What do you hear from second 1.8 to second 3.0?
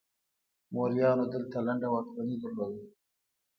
واکمني درلوده